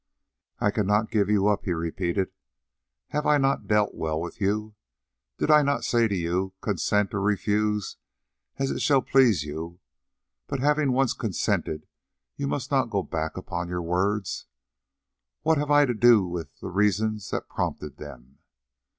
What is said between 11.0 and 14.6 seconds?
consented you must not go back upon your words'?